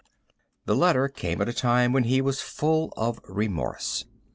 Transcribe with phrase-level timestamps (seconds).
[0.65, 4.03] The letter came at a time when he was full of remorse.